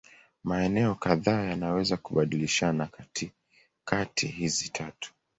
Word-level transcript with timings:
Maeneo 0.43 0.95
kadhaa 0.95 1.41
yanaweza 1.43 1.97
kubadilishana 1.97 2.89
kati 3.87 4.27
hizi 4.27 4.69
tatu. 4.69 5.13